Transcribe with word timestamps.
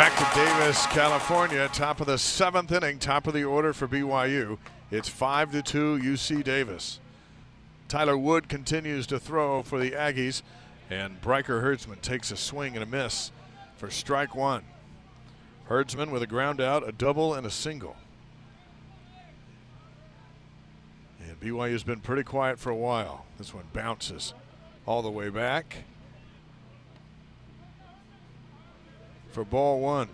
Back 0.00 0.16
to 0.16 0.34
Davis, 0.34 0.86
California, 0.86 1.68
top 1.74 2.00
of 2.00 2.06
the 2.06 2.16
seventh 2.16 2.72
inning, 2.72 2.98
top 2.98 3.26
of 3.26 3.34
the 3.34 3.44
order 3.44 3.74
for 3.74 3.86
BYU. 3.86 4.56
It's 4.90 5.10
5 5.10 5.52
to 5.52 5.60
2 5.60 5.98
UC 5.98 6.42
Davis. 6.42 7.00
Tyler 7.86 8.16
Wood 8.16 8.48
continues 8.48 9.06
to 9.08 9.18
throw 9.18 9.62
for 9.62 9.78
the 9.78 9.90
Aggies, 9.90 10.40
and 10.88 11.20
Bryker 11.20 11.60
Herdsman 11.60 11.98
takes 11.98 12.30
a 12.30 12.38
swing 12.38 12.76
and 12.76 12.82
a 12.82 12.86
miss 12.86 13.30
for 13.76 13.90
strike 13.90 14.34
one. 14.34 14.64
Herdsman 15.66 16.10
with 16.10 16.22
a 16.22 16.26
ground 16.26 16.62
out, 16.62 16.88
a 16.88 16.92
double, 16.92 17.34
and 17.34 17.46
a 17.46 17.50
single. 17.50 17.96
And 21.28 21.38
BYU's 21.40 21.82
been 21.82 22.00
pretty 22.00 22.22
quiet 22.22 22.58
for 22.58 22.70
a 22.70 22.74
while. 22.74 23.26
This 23.36 23.52
one 23.52 23.64
bounces 23.74 24.32
all 24.86 25.02
the 25.02 25.10
way 25.10 25.28
back. 25.28 25.76
For 29.30 29.44
ball 29.44 29.78
one. 29.80 30.08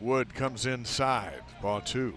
Wood 0.00 0.32
comes 0.32 0.64
inside. 0.64 1.42
Ball 1.60 1.80
two. 1.80 2.14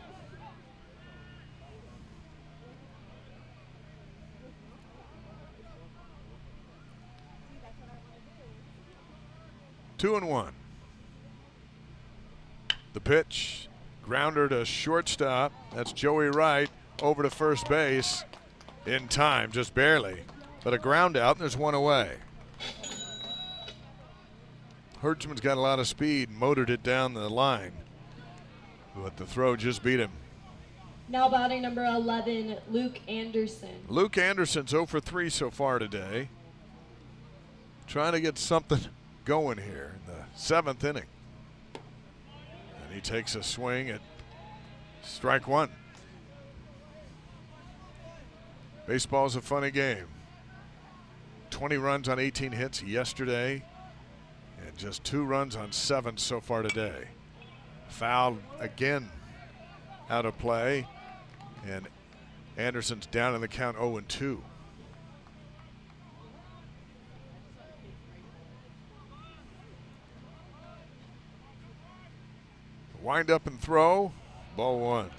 Two 9.97 10.15
and 10.15 10.27
one. 10.27 10.53
The 12.93 12.99
pitch, 12.99 13.67
grounder 14.03 14.47
to 14.47 14.63
shortstop. 14.63 15.51
That's 15.73 15.91
Joey 15.91 16.27
Wright 16.27 16.69
over 17.01 17.23
to 17.23 17.31
first 17.31 17.67
base 17.67 18.23
in 18.85 19.07
time, 19.07 19.51
just 19.51 19.73
barely. 19.73 20.21
But 20.63 20.73
a 20.73 20.77
ground 20.77 21.17
out, 21.17 21.35
and 21.35 21.41
there's 21.41 21.57
one 21.57 21.73
away. 21.73 22.17
Herdsman's 25.01 25.41
got 25.41 25.57
a 25.57 25.61
lot 25.61 25.79
of 25.79 25.87
speed, 25.87 26.29
motored 26.29 26.69
it 26.69 26.83
down 26.83 27.13
the 27.13 27.29
line. 27.29 27.71
But 28.95 29.17
the 29.17 29.25
throw 29.25 29.55
just 29.55 29.81
beat 29.81 29.99
him. 29.99 30.11
Now 31.09 31.27
batting 31.27 31.63
number 31.63 31.83
11, 31.83 32.57
Luke 32.69 32.99
Anderson. 33.07 33.83
Luke 33.89 34.17
Anderson's 34.17 34.69
0 34.69 34.85
for 34.85 34.99
3 34.99 35.29
so 35.29 35.49
far 35.49 35.79
today. 35.79 36.29
Trying 37.87 38.13
to 38.13 38.21
get 38.21 38.37
something 38.37 38.79
going 39.25 39.57
here 39.57 39.95
in 39.95 40.13
the 40.13 40.23
seventh 40.35 40.83
inning. 40.83 41.07
And 41.73 42.93
he 42.93 43.01
takes 43.01 43.35
a 43.35 43.43
swing 43.43 43.89
at 43.89 44.01
strike 45.03 45.47
one. 45.47 45.69
Baseball's 48.87 49.35
a 49.35 49.41
funny 49.41 49.71
game. 49.71 50.07
20 51.51 51.77
runs 51.77 52.09
on 52.09 52.19
18 52.19 52.51
hits 52.51 52.81
yesterday, 52.81 53.63
and 54.65 54.77
just 54.77 55.03
two 55.03 55.23
runs 55.23 55.55
on 55.55 55.71
seven 55.71 56.17
so 56.17 56.39
far 56.39 56.61
today. 56.61 57.07
Fouled 57.89 58.41
again 58.59 59.09
out 60.09 60.25
of 60.25 60.37
play, 60.39 60.87
and 61.67 61.87
Anderson's 62.57 63.05
down 63.05 63.35
in 63.35 63.41
the 63.41 63.47
count 63.47 63.77
0 63.77 64.01
2. 64.07 64.43
Wind 73.01 73.31
up 73.31 73.47
and 73.47 73.59
throw, 73.59 74.11
ball 74.55 74.79
one. 74.79 75.09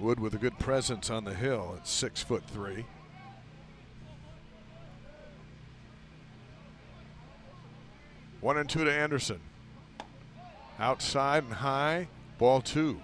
Wood 0.00 0.18
with 0.18 0.34
a 0.34 0.38
good 0.38 0.58
presence 0.58 1.10
on 1.10 1.24
the 1.24 1.34
hill 1.34 1.74
at 1.76 1.86
six 1.86 2.22
foot 2.22 2.42
three. 2.44 2.86
One 8.40 8.56
and 8.56 8.68
two 8.68 8.84
to 8.84 8.92
Anderson. 8.92 9.40
Outside 10.78 11.44
and 11.44 11.52
high, 11.52 12.08
ball 12.38 12.62
two. 12.62 13.02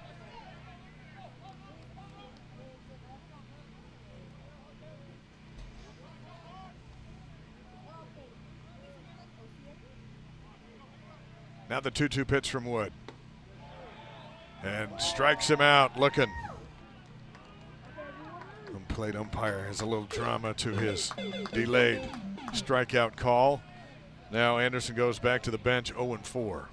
Now 11.68 11.80
the 11.80 11.90
2 11.90 12.08
2 12.08 12.24
pitch 12.24 12.50
from 12.50 12.64
Wood. 12.64 12.92
And 14.62 14.90
strikes 14.98 15.50
him 15.50 15.60
out 15.60 15.98
looking. 15.98 16.32
Plate 18.96 19.14
umpire 19.14 19.66
has 19.66 19.82
a 19.82 19.84
little 19.84 20.06
drama 20.06 20.54
to 20.54 20.70
his 20.70 21.12
delayed 21.52 22.00
strikeout 22.52 23.14
call. 23.14 23.60
Now 24.32 24.56
Anderson 24.56 24.96
goes 24.96 25.18
back 25.18 25.42
to 25.42 25.50
the 25.50 25.58
bench 25.58 25.88
0 25.88 26.14
and 26.14 26.26
4. 26.26 26.70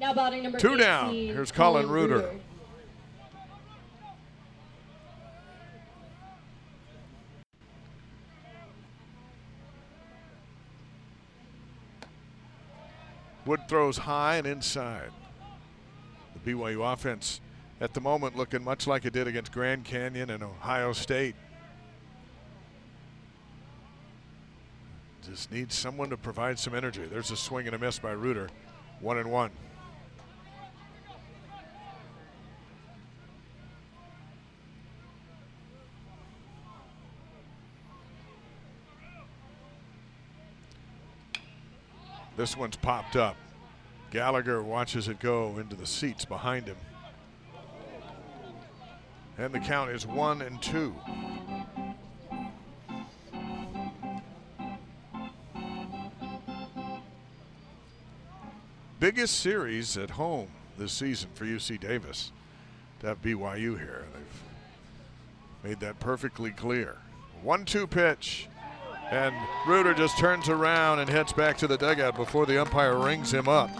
Now 0.00 0.14
batting 0.14 0.44
number 0.44 0.60
Two 0.60 0.74
18, 0.74 0.78
down. 0.78 1.12
Here's 1.14 1.50
Colin 1.50 1.88
Reuter. 1.88 2.30
Wood 13.44 13.62
throws 13.68 13.98
high 13.98 14.36
and 14.36 14.46
inside. 14.46 15.10
The 16.44 16.52
BYU 16.52 16.92
offense 16.92 17.40
at 17.80 17.94
the 17.94 18.00
moment 18.00 18.36
looking 18.36 18.64
much 18.64 18.86
like 18.86 19.04
it 19.04 19.12
did 19.12 19.26
against 19.26 19.52
Grand 19.52 19.84
Canyon 19.84 20.30
and 20.30 20.42
Ohio 20.42 20.92
State. 20.92 21.34
Just 25.28 25.52
needs 25.52 25.74
someone 25.74 26.10
to 26.10 26.16
provide 26.16 26.58
some 26.58 26.74
energy. 26.74 27.04
There's 27.04 27.30
a 27.30 27.36
swing 27.36 27.66
and 27.66 27.76
a 27.76 27.78
miss 27.78 27.98
by 27.98 28.12
Reuter. 28.12 28.48
One 29.00 29.18
and 29.18 29.30
one. 29.30 29.50
This 42.36 42.56
one's 42.56 42.76
popped 42.76 43.16
up. 43.16 43.36
Gallagher 44.12 44.62
watches 44.62 45.08
it 45.08 45.18
go 45.18 45.58
into 45.58 45.74
the 45.74 45.86
seats 45.86 46.24
behind 46.24 46.66
him. 46.66 46.76
And 49.38 49.52
the 49.52 49.60
count 49.60 49.90
is 49.90 50.04
one 50.04 50.42
and 50.42 50.60
two. 50.60 50.94
Biggest 58.98 59.38
series 59.38 59.96
at 59.96 60.10
home 60.10 60.48
this 60.76 60.92
season 60.92 61.30
for 61.34 61.44
UC 61.44 61.78
Davis 61.78 62.32
to 62.98 63.06
have 63.06 63.22
BYU 63.22 63.78
here. 63.78 64.04
They've 64.12 65.70
made 65.70 65.80
that 65.80 66.00
perfectly 66.00 66.50
clear. 66.50 66.96
One 67.42 67.64
two 67.64 67.86
pitch. 67.86 68.48
And 69.10 69.34
Reuter 69.68 69.94
just 69.94 70.18
turns 70.18 70.48
around 70.48 70.98
and 70.98 71.08
heads 71.08 71.32
back 71.32 71.56
to 71.58 71.68
the 71.68 71.78
dugout 71.78 72.16
before 72.16 72.44
the 72.44 72.60
umpire 72.60 72.98
rings 72.98 73.32
him 73.32 73.48
up. 73.48 73.70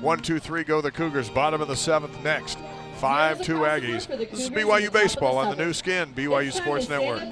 One, 0.00 0.20
two, 0.20 0.38
three 0.38 0.62
go 0.62 0.80
the 0.80 0.90
Cougars. 0.90 1.28
Bottom 1.28 1.60
of 1.60 1.68
the 1.68 1.76
seventh 1.76 2.22
next. 2.22 2.58
5 2.94 3.42
2 3.42 3.54
Aggies. 3.54 4.06
This 4.30 4.40
is 4.40 4.50
BYU 4.50 4.92
Baseball 4.92 5.38
on 5.38 5.56
the 5.56 5.64
Nu 5.64 5.72
Skin, 5.72 6.12
BYU 6.14 6.52
Sports 6.52 6.88
Network. 6.88 7.22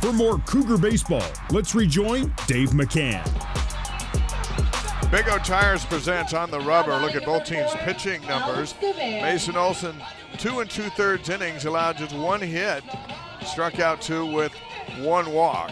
For 0.00 0.12
more 0.12 0.38
Cougar 0.40 0.78
Baseball, 0.78 1.24
let's 1.50 1.74
rejoin 1.74 2.32
Dave 2.46 2.70
McCann. 2.70 3.22
Big 5.10 5.28
O 5.28 5.38
Tires 5.38 5.84
presents 5.84 6.34
on 6.34 6.50
the 6.50 6.60
rubber. 6.60 6.96
Look 6.98 7.14
at 7.14 7.24
both 7.24 7.44
teams' 7.44 7.70
pitching 7.80 8.20
numbers. 8.26 8.74
Mason 8.82 9.56
Olson, 9.56 9.94
two 10.38 10.60
and 10.60 10.68
two 10.68 10.90
thirds 10.90 11.28
innings, 11.28 11.64
allowed 11.64 11.98
just 11.98 12.14
one 12.14 12.40
hit, 12.40 12.82
struck 13.46 13.78
out 13.78 14.00
two 14.00 14.26
with 14.26 14.52
one 14.98 15.32
walk, 15.32 15.70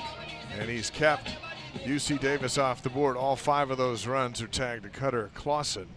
and 0.58 0.68
he's 0.70 0.90
kept 0.90 1.36
UC 1.84 2.20
Davis 2.20 2.58
off 2.58 2.82
the 2.82 2.90
board. 2.90 3.16
All 3.16 3.34
five 3.34 3.70
of 3.70 3.78
those 3.78 4.06
runs 4.06 4.40
are 4.40 4.46
tagged 4.46 4.84
to 4.84 4.90
Cutter 4.90 5.30
Clausen. 5.34 5.88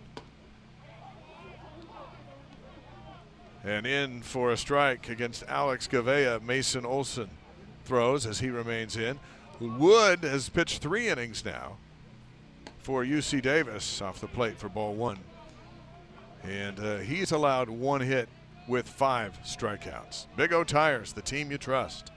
And 3.66 3.88
in 3.88 4.22
for 4.22 4.52
a 4.52 4.58
strike 4.58 5.10
against 5.10 5.44
Alex 5.48 5.88
Gavea, 5.88 6.42
Mason 6.42 6.86
Olson 6.86 7.30
throws 7.84 8.28
as 8.28 8.40
he 8.40 8.50
remains 8.50 8.96
in. 8.96 9.20
Wood 9.60 10.24
has 10.24 10.50
pitched 10.50 10.84
three 10.84 11.10
innings 11.10 11.44
now 11.44 11.78
for 12.78 13.04
UC 13.04 13.42
Davis 13.42 14.02
off 14.04 14.22
the 14.22 14.28
plate 14.28 14.60
for 14.60 14.70
ball 14.70 14.94
one. 14.94 15.18
And 16.44 16.80
uh, 16.80 16.98
he's 16.98 17.32
allowed 17.32 17.68
one 17.70 18.02
hit 18.02 18.30
with 18.68 18.88
five 18.88 19.40
strikeouts. 19.44 20.28
Big 20.36 20.54
O 20.54 20.64
Tires, 20.64 21.14
the 21.14 21.22
team 21.24 21.50
you 21.50 21.58
trust. 21.58 22.12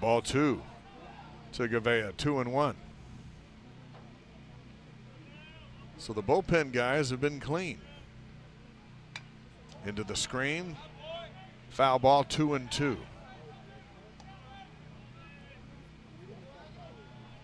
Ball 0.00 0.22
two 0.22 0.62
to 1.52 1.68
Gavea, 1.68 2.16
two 2.16 2.40
and 2.40 2.54
one. 2.54 2.76
So 6.06 6.12
the 6.12 6.22
bullpen 6.22 6.70
guys 6.70 7.10
have 7.10 7.20
been 7.20 7.40
clean. 7.40 7.80
into 9.84 10.04
the 10.04 10.14
screen. 10.14 10.76
Foul 11.70 11.98
ball, 11.98 12.22
two 12.22 12.54
and 12.54 12.70
two. 12.70 12.96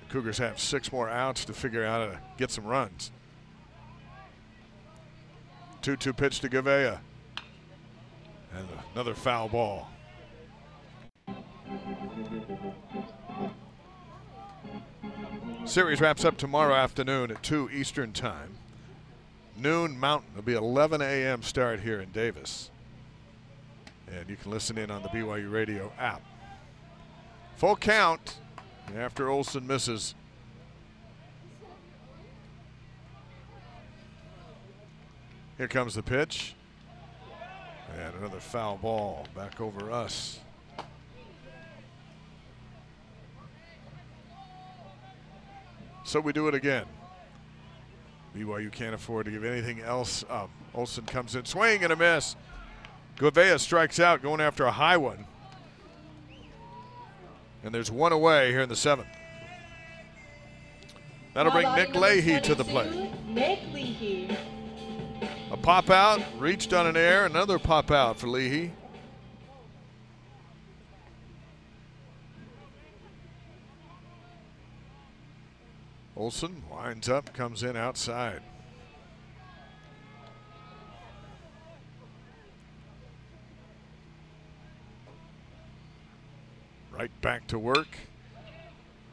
The 0.06 0.12
Cougars 0.12 0.38
have 0.38 0.60
six 0.60 0.92
more 0.92 1.08
outs 1.08 1.44
to 1.46 1.52
figure 1.52 1.84
out 1.84 2.08
how 2.08 2.14
to 2.14 2.20
get 2.38 2.52
some 2.52 2.64
runs. 2.64 3.10
2 5.80 5.96
2 5.96 6.12
pitch 6.12 6.38
to 6.38 6.48
Gavea. 6.48 7.00
And 8.56 8.68
another 8.94 9.14
foul 9.14 9.48
ball. 9.48 9.90
Series 15.64 16.00
wraps 16.00 16.24
up 16.24 16.36
tomorrow 16.36 16.74
afternoon 16.74 17.30
at 17.30 17.42
2 17.42 17.70
Eastern 17.70 18.12
Time. 18.12 18.56
Noon 19.56 19.98
Mountain. 19.98 20.30
It'll 20.32 20.42
be 20.42 20.54
11 20.54 21.00
a.m. 21.00 21.42
start 21.42 21.80
here 21.80 22.00
in 22.00 22.10
Davis. 22.10 22.70
And 24.12 24.28
you 24.28 24.36
can 24.36 24.50
listen 24.50 24.76
in 24.76 24.90
on 24.90 25.02
the 25.02 25.08
BYU 25.08 25.50
Radio 25.50 25.90
app. 25.98 26.20
Full 27.56 27.76
count 27.76 28.38
after 28.96 29.30
Olson 29.30 29.66
misses. 29.66 30.14
Here 35.56 35.68
comes 35.68 35.94
the 35.94 36.02
pitch. 36.02 36.54
And 37.98 38.14
another 38.16 38.40
foul 38.40 38.76
ball 38.76 39.26
back 39.34 39.60
over 39.60 39.90
us. 39.90 40.41
So 46.12 46.20
we 46.20 46.34
do 46.34 46.46
it 46.46 46.54
again. 46.54 46.84
BYU 48.36 48.70
can't 48.70 48.94
afford 48.94 49.24
to 49.24 49.30
give 49.30 49.44
anything 49.44 49.80
else 49.80 50.26
up. 50.28 50.50
Olson 50.74 51.06
comes 51.06 51.34
in, 51.34 51.46
swing 51.46 51.84
and 51.84 51.90
a 51.90 51.96
miss. 51.96 52.36
Gavea 53.16 53.58
strikes 53.58 53.98
out, 53.98 54.20
going 54.20 54.38
after 54.38 54.66
a 54.66 54.70
high 54.70 54.98
one. 54.98 55.24
And 57.64 57.74
there's 57.74 57.90
one 57.90 58.12
away 58.12 58.50
here 58.50 58.60
in 58.60 58.68
the 58.68 58.76
seventh. 58.76 59.08
That'll 61.32 61.50
bring 61.50 61.74
Nick 61.76 61.94
Leahy 61.94 62.42
to 62.42 62.54
the 62.54 62.64
plate. 62.64 62.92
Nick 63.26 63.60
Leahy. 63.72 64.36
A 65.50 65.56
pop 65.56 65.88
out, 65.88 66.20
reached 66.38 66.74
on 66.74 66.86
an 66.86 66.98
air, 66.98 67.24
another 67.24 67.58
pop 67.58 67.90
out 67.90 68.18
for 68.18 68.26
Leahy. 68.26 68.70
Olson 76.22 76.62
winds 76.70 77.08
up, 77.08 77.34
comes 77.34 77.64
in 77.64 77.76
outside. 77.76 78.42
Right 86.92 87.10
back 87.22 87.48
to 87.48 87.58
work. 87.58 87.88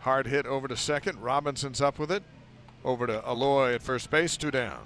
Hard 0.02 0.28
hit 0.28 0.46
over 0.46 0.68
to 0.68 0.78
second. 0.78 1.20
Robinson's 1.20 1.82
up 1.82 1.98
with 1.98 2.12
it. 2.12 2.22
Over 2.86 3.08
to 3.08 3.22
Aloy 3.22 3.74
at 3.74 3.82
first 3.82 4.12
base, 4.12 4.38
two 4.38 4.52
down. 4.52 4.86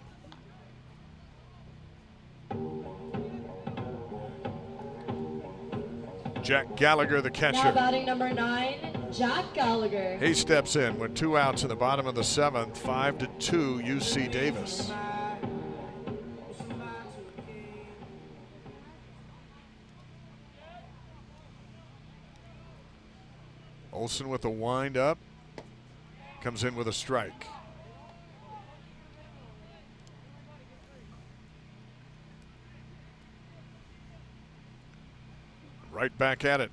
Jack 6.41 6.73
Gallagher, 6.77 7.21
the 7.21 7.29
catcher. 7.29 7.65
Now 7.65 7.73
batting 7.73 8.05
number 8.05 8.31
nine, 8.31 8.92
Jack 9.13 9.53
Gallagher. 9.53 10.17
He 10.17 10.33
steps 10.33 10.75
in 10.75 10.97
with 10.97 11.13
two 11.13 11.37
outs 11.37 11.61
in 11.61 11.69
the 11.69 11.75
bottom 11.75 12.07
of 12.07 12.15
the 12.15 12.23
seventh, 12.23 12.77
five 12.77 13.17
to 13.19 13.27
two, 13.39 13.79
UC 13.83 14.31
Davis. 14.31 14.91
Olson 23.91 24.29
with 24.29 24.43
a 24.45 24.49
wind 24.49 24.97
up, 24.97 25.19
comes 26.41 26.63
in 26.63 26.75
with 26.75 26.87
a 26.87 26.93
strike. 26.93 27.45
Right 35.91 36.17
back 36.17 36.43
at 36.43 36.59
it. 36.59 36.71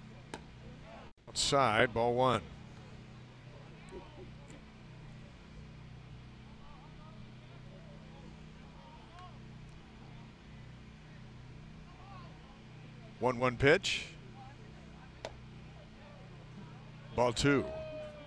Outside, 1.31 1.95
ball 1.95 2.15
one. 2.15 2.43
One 13.21 13.39
one 13.39 13.57
pitch. 13.57 14.07
Ball 17.15 17.33
two. 17.33 17.65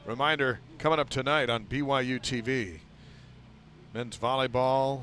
Reminder 0.06 0.62
coming 0.78 0.98
up 0.98 1.10
tonight 1.10 1.50
on 1.50 1.66
BYU 1.66 2.22
TV. 2.22 2.80
Men's 3.94 4.18
volleyball, 4.18 5.02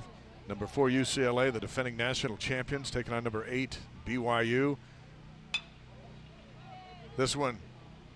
number 0.49 0.67
four 0.67 0.89
UCLA, 0.89 1.53
the 1.53 1.61
defending 1.61 1.99
national 1.99 2.39
champions, 2.39 2.91
taking 2.91 3.13
on 3.13 3.25
number 3.25 3.45
eight 3.47 3.77
BYU. 4.07 4.79
This 7.19 7.37
one 7.37 7.59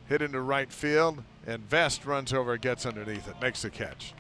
hit 0.09 0.23
into 0.23 0.41
right 0.41 0.73
field, 0.73 1.23
and 1.47 1.69
Vest 1.69 2.07
runs 2.07 2.33
over, 2.33 2.57
gets 2.57 2.87
underneath 2.87 3.29
it, 3.29 3.41
makes 3.41 3.63
the 3.63 3.71
catch. 3.71 4.15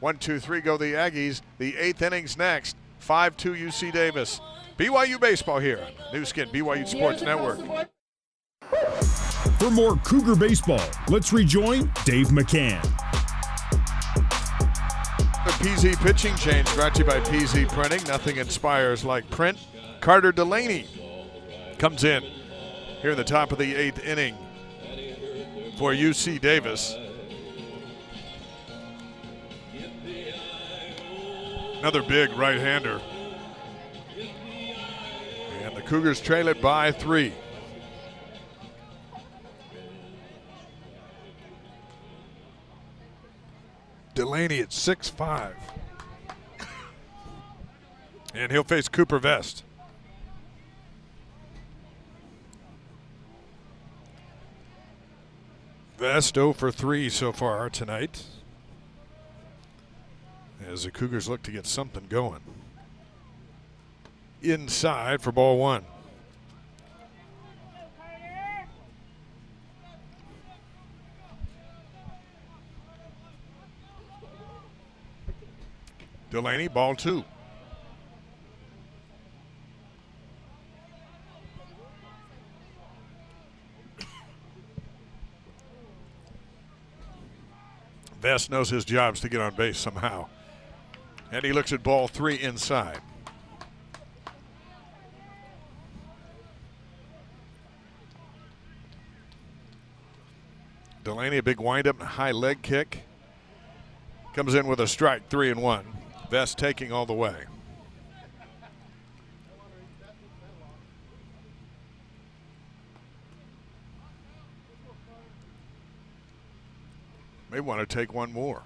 One, 0.00 0.18
two, 0.18 0.38
three 0.38 0.60
go 0.60 0.76
the 0.76 0.92
Aggies. 0.92 1.40
The 1.58 1.76
eighth 1.76 2.02
inning's 2.02 2.36
next. 2.36 2.76
5 2.98 3.36
2 3.36 3.52
UC 3.52 3.92
Davis. 3.92 4.40
BYU 4.78 5.20
baseball 5.20 5.58
here. 5.58 5.86
Nu 6.12 6.24
Skin, 6.24 6.48
BYU 6.48 6.86
Sports 6.86 7.22
Network. 7.22 7.60
For 9.58 9.70
more 9.70 9.96
Cougar 9.96 10.36
baseball, 10.36 10.84
let's 11.08 11.32
rejoin 11.32 11.90
Dave 12.04 12.28
McCann. 12.28 12.82
The 15.44 15.52
PZ 15.64 15.96
pitching 16.02 16.34
change 16.36 16.72
brought 16.74 16.94
to 16.96 17.00
you 17.00 17.06
by 17.06 17.20
PZ 17.20 17.68
Printing. 17.68 18.02
Nothing 18.06 18.36
inspires 18.36 19.04
like 19.04 19.28
print. 19.30 19.58
Carter 20.00 20.32
Delaney 20.32 20.86
comes 21.78 22.04
in 22.04 22.22
here 23.00 23.12
in 23.12 23.16
the 23.16 23.24
top 23.24 23.52
of 23.52 23.58
the 23.58 23.74
eighth 23.74 24.04
inning 24.04 24.36
for 25.76 25.92
UC 25.92 26.40
Davis. 26.40 26.96
Another 31.78 32.02
big 32.02 32.32
right 32.32 32.58
hander. 32.58 33.00
And 35.62 35.76
the 35.76 35.82
Cougars 35.82 36.20
trail 36.20 36.48
it 36.48 36.60
by 36.62 36.90
three. 36.92 37.32
Delaney 44.14 44.60
at 44.60 44.72
six 44.72 45.10
five, 45.10 45.54
And 48.34 48.50
he'll 48.50 48.64
face 48.64 48.88
Cooper 48.88 49.18
Vest. 49.18 49.62
Vest 55.98 56.34
0 56.34 56.52
for 56.52 56.70
3 56.70 57.08
so 57.08 57.32
far 57.32 57.70
tonight. 57.70 58.24
As 60.68 60.84
the 60.84 60.90
Cougars 60.90 61.28
look 61.28 61.42
to 61.42 61.50
get 61.50 61.66
something 61.66 62.04
going. 62.08 62.40
Inside 64.42 65.22
for 65.22 65.32
ball 65.32 65.58
one. 65.58 65.84
Delaney, 76.30 76.68
ball 76.68 76.94
two. 76.94 77.24
Vest 88.26 88.50
knows 88.50 88.70
his 88.70 88.84
job 88.84 89.14
is 89.14 89.20
to 89.20 89.28
get 89.28 89.40
on 89.40 89.54
base 89.54 89.78
somehow. 89.78 90.26
And 91.30 91.44
he 91.44 91.52
looks 91.52 91.72
at 91.72 91.84
ball 91.84 92.08
three 92.08 92.34
inside. 92.34 92.98
Delaney, 101.04 101.36
a 101.36 101.42
big 101.44 101.60
windup 101.60 102.02
high 102.02 102.32
leg 102.32 102.62
kick. 102.62 103.04
Comes 104.34 104.56
in 104.56 104.66
with 104.66 104.80
a 104.80 104.88
strike, 104.88 105.28
three 105.28 105.52
and 105.52 105.62
one. 105.62 105.84
Vest 106.28 106.58
taking 106.58 106.90
all 106.90 107.06
the 107.06 107.14
way. 107.14 107.44
May 117.56 117.60
want 117.60 117.80
to 117.80 117.86
take 117.86 118.12
one 118.12 118.34
more. 118.34 118.60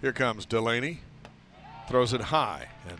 Here 0.00 0.12
comes 0.12 0.44
Delaney. 0.44 0.98
Throws 1.86 2.12
it 2.12 2.20
high 2.20 2.66
and 2.88 2.98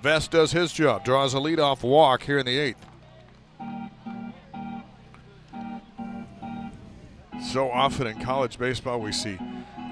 Vest 0.00 0.30
does 0.30 0.52
his 0.52 0.72
job, 0.72 1.04
draws 1.04 1.34
a 1.34 1.38
leadoff 1.38 1.82
walk 1.82 2.22
here 2.22 2.38
in 2.38 2.46
the 2.46 2.56
eighth. 2.56 2.86
So 7.50 7.68
often 7.68 8.06
in 8.06 8.20
college 8.20 8.60
baseball, 8.60 9.00
we 9.00 9.10
see 9.10 9.36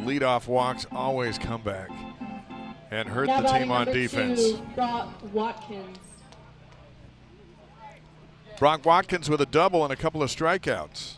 leadoff 0.03 0.47
walks 0.47 0.87
always 0.93 1.37
come 1.37 1.63
back 1.63 1.91
and 2.93 3.09
hurt 3.09 3.27
Now 3.27 3.41
the 3.41 3.49
team 3.49 3.73
on 3.73 3.87
defense. 3.87 4.41
Two, 4.41 4.67
Brock 4.77 5.09
Watkins. 5.33 5.99
Brock 8.61 8.85
Watkins 8.85 9.29
with 9.29 9.41
a 9.41 9.47
double 9.47 9.83
and 9.83 9.93
a 9.93 9.97
couple 9.97 10.23
of 10.23 10.31
strikeouts. 10.31 11.17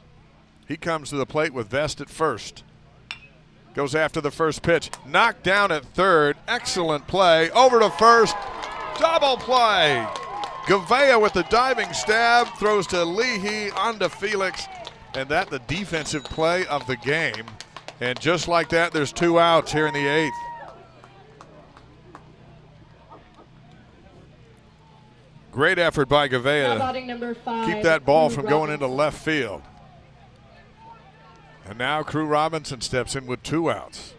He 0.68 0.76
comes 0.76 1.08
to 1.08 1.16
the 1.16 1.24
plate 1.24 1.54
with 1.54 1.68
Vest 1.70 2.02
at 2.02 2.10
first. 2.10 2.62
Goes 3.72 3.94
after 3.94 4.20
the 4.20 4.30
first 4.30 4.62
pitch. 4.62 4.90
Knocked 5.06 5.42
down 5.42 5.72
at 5.72 5.82
third. 5.82 6.36
Excellent 6.46 7.06
play. 7.06 7.50
Over 7.52 7.80
to 7.80 7.88
first. 7.90 8.36
Double 9.00 9.38
play. 9.38 10.06
Gavea 10.66 11.20
with 11.20 11.32
the 11.32 11.44
diving 11.44 11.90
stab. 11.94 12.48
Throws 12.58 12.86
to 12.88 13.02
Leahy 13.02 13.70
onto 13.70 14.10
Felix. 14.10 14.66
And 15.14 15.26
that 15.30 15.48
the 15.48 15.60
defensive 15.60 16.24
play 16.24 16.66
of 16.66 16.86
the 16.86 16.96
game. 16.96 17.46
And 18.00 18.20
just 18.20 18.46
like 18.46 18.68
that, 18.68 18.92
there's 18.92 19.12
two 19.12 19.38
outs 19.38 19.72
here 19.72 19.86
in 19.86 19.94
the 19.94 20.06
eighth. 20.06 20.34
Great 25.50 25.78
effort 25.78 26.08
by 26.10 26.28
Gavea 26.28 26.78
batting 26.78 27.06
number 27.06 27.34
five. 27.34 27.66
keep 27.66 27.82
that 27.82 28.04
ball 28.04 28.28
from 28.28 28.46
going 28.46 28.70
into 28.70 28.86
left 28.86 29.18
field. 29.18 29.62
And 31.68 31.76
now 31.76 32.02
Crew 32.02 32.24
Robinson 32.24 32.80
steps 32.80 33.14
in 33.14 33.26
with 33.26 33.42
two 33.42 33.70
outs. 33.70 34.14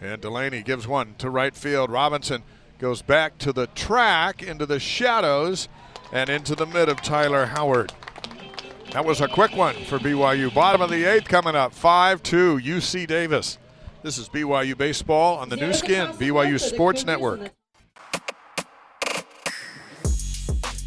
And 0.00 0.20
Delaney 0.20 0.62
gives 0.62 0.88
one 0.88 1.14
to 1.18 1.30
right 1.30 1.54
field. 1.54 1.90
Robinson 1.90 2.42
goes 2.78 3.00
back 3.00 3.38
to 3.38 3.52
the 3.52 3.68
track, 3.68 4.42
into 4.42 4.66
the 4.66 4.80
shadows, 4.80 5.68
and 6.12 6.28
into 6.28 6.56
the 6.56 6.66
mid 6.66 6.88
of 6.88 7.00
Tyler 7.02 7.46
Howard. 7.46 7.92
That 8.92 9.04
was 9.04 9.20
a 9.20 9.28
quick 9.28 9.54
one 9.54 9.74
for 9.84 9.98
BYU. 9.98 10.52
Bottom 10.52 10.80
of 10.80 10.90
the 10.90 11.04
eighth 11.04 11.28
coming 11.28 11.54
up. 11.54 11.72
5 11.72 12.22
2, 12.22 12.58
UC 12.58 13.06
Davis. 13.06 13.58
This 14.02 14.18
is 14.18 14.28
BYU 14.28 14.76
Baseball 14.76 15.38
on 15.38 15.48
the 15.48 15.56
Nu 15.56 15.72
Skin, 15.72 16.08
BYU 16.12 16.32
board 16.32 16.46
for 16.46 16.52
the 16.52 16.58
Sports 16.58 17.04
Network. 17.04 17.57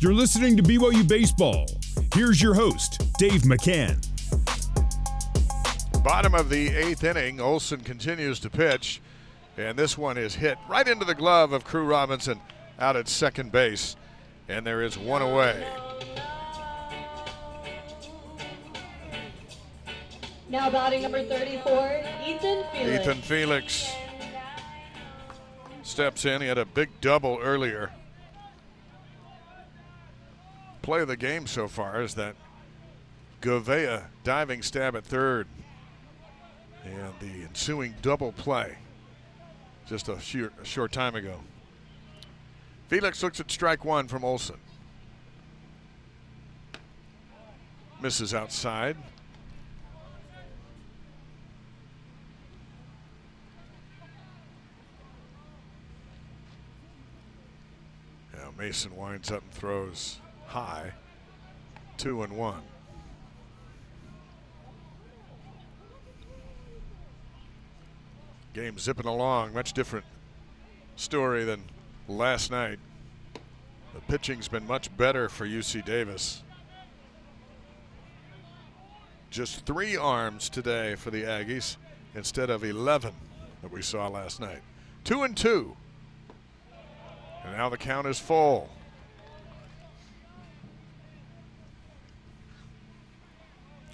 You're 0.01 0.15
listening 0.15 0.57
to 0.57 0.63
BYU 0.63 1.07
Baseball. 1.07 1.67
Here's 2.15 2.41
your 2.41 2.55
host, 2.55 3.03
Dave 3.19 3.43
McCann. 3.43 4.03
Bottom 6.03 6.33
of 6.33 6.49
the 6.49 6.69
eighth 6.69 7.03
inning, 7.03 7.39
Olson 7.39 7.81
continues 7.81 8.39
to 8.39 8.49
pitch, 8.49 8.99
and 9.57 9.77
this 9.77 9.99
one 9.99 10.17
is 10.17 10.33
hit 10.33 10.57
right 10.67 10.87
into 10.87 11.05
the 11.05 11.13
glove 11.13 11.53
of 11.53 11.65
Crew 11.65 11.85
Robinson 11.85 12.39
out 12.79 12.95
at 12.95 13.07
second 13.07 13.51
base, 13.51 13.95
and 14.49 14.65
there 14.65 14.81
is 14.81 14.97
one 14.97 15.21
away. 15.21 15.63
Now 20.49 20.71
batting 20.71 21.03
number 21.03 21.23
34, 21.23 22.03
Ethan 22.25 22.63
Felix. 22.73 23.01
Ethan 23.01 23.21
Felix 23.21 23.93
steps 25.83 26.25
in. 26.25 26.41
He 26.41 26.47
had 26.47 26.57
a 26.57 26.65
big 26.65 26.89
double 27.01 27.37
earlier. 27.39 27.91
Play 30.81 31.01
of 31.01 31.07
the 31.07 31.17
game 31.17 31.45
so 31.45 31.67
far 31.67 32.01
is 32.01 32.15
that 32.15 32.35
Govea 33.41 34.05
diving 34.23 34.61
stab 34.61 34.95
at 34.95 35.03
third 35.03 35.47
and 36.83 37.13
the 37.19 37.43
ensuing 37.43 37.93
double 38.01 38.31
play 38.31 38.77
just 39.87 40.09
a 40.09 40.13
a 40.13 40.65
short 40.65 40.91
time 40.91 41.15
ago. 41.15 41.39
Felix 42.87 43.21
looks 43.23 43.39
at 43.39 43.49
strike 43.51 43.85
one 43.85 44.07
from 44.07 44.23
Olson. 44.23 44.57
Misses 48.01 48.33
outside. 48.33 48.97
Now 58.33 58.51
Mason 58.57 58.95
winds 58.95 59.31
up 59.31 59.43
and 59.43 59.51
throws 59.51 60.19
high. 60.51 60.91
Two 61.97 62.23
and 62.23 62.37
one. 62.37 62.61
Game 68.53 68.77
zipping 68.77 69.05
along. 69.05 69.53
Much 69.53 69.71
different 69.73 70.05
story 70.97 71.45
than 71.45 71.63
last 72.07 72.51
night. 72.51 72.79
The 73.93 74.01
pitching's 74.01 74.47
been 74.47 74.67
much 74.67 74.95
better 74.97 75.29
for 75.29 75.47
UC 75.47 75.85
Davis. 75.85 76.43
Just 79.29 79.65
three 79.65 79.95
arms 79.95 80.49
today 80.49 80.95
for 80.95 81.11
the 81.11 81.23
Aggies 81.23 81.77
instead 82.13 82.49
of 82.49 82.65
11 82.65 83.13
that 83.61 83.71
we 83.71 83.81
saw 83.81 84.09
last 84.09 84.41
night. 84.41 84.59
Two 85.05 85.23
and 85.23 85.35
two. 85.35 85.77
And 87.45 87.55
now 87.55 87.69
the 87.69 87.77
count 87.77 88.07
is 88.07 88.19
full. 88.19 88.69